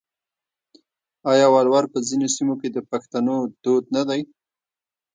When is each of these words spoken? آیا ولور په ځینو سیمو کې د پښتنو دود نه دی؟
آیا 1.31 1.47
ولور 1.55 1.83
په 1.91 1.97
ځینو 2.07 2.27
سیمو 2.35 2.55
کې 2.61 2.69
د 2.71 2.77
پښتنو 2.89 3.35
دود 3.63 3.83
نه 3.95 4.03
دی؟ 4.09 4.21